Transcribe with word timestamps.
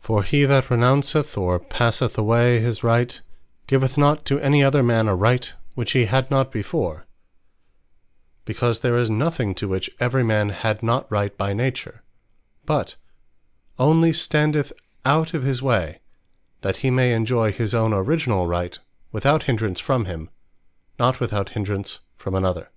For 0.00 0.24
he 0.24 0.46
that 0.46 0.64
renounceth, 0.64 1.38
or 1.38 1.60
passeth 1.60 2.18
away 2.18 2.58
his 2.58 2.82
Right, 2.82 3.20
giveth 3.68 3.96
not 3.96 4.24
to 4.24 4.40
any 4.40 4.64
other 4.64 4.82
man 4.82 5.06
a 5.06 5.14
Right 5.14 5.52
which 5.76 5.92
he 5.92 6.06
had 6.06 6.28
not 6.28 6.50
before; 6.50 7.06
because 8.44 8.80
there 8.80 8.98
is 8.98 9.08
nothing 9.08 9.54
to 9.54 9.68
which 9.68 9.92
every 10.00 10.24
man 10.24 10.48
had 10.48 10.82
not 10.82 11.08
Right 11.08 11.38
by 11.38 11.52
Nature: 11.54 12.02
but 12.66 12.96
onely 13.78 14.12
standeth 14.12 14.72
out 15.04 15.34
of 15.34 15.44
his 15.44 15.62
way, 15.62 16.00
that 16.62 16.78
he 16.78 16.90
may 16.90 17.12
enjoy 17.14 17.52
his 17.52 17.72
own 17.74 17.92
originall 17.94 18.48
Right, 18.48 18.76
without 19.12 19.44
hindrance 19.44 19.78
from 19.78 20.06
him; 20.06 20.30
not 20.98 21.20
without 21.20 21.50
hindrance 21.50 22.00
from 22.16 22.34
another. 22.34 22.70